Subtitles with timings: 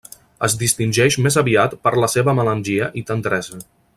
[0.45, 3.63] Es distingeix més aviat per la seva melangia i tendresa.